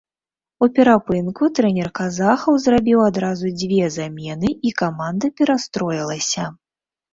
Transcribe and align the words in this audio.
У 0.65 0.69
перапынку 0.77 1.49
трэнер 1.59 1.89
казахаў 1.99 2.57
зрабіў 2.65 3.03
адразу 3.09 3.53
дзве 3.65 3.91
замены, 3.99 4.49
і 4.71 4.75
каманда 4.85 5.33
перастроілася. 5.39 6.51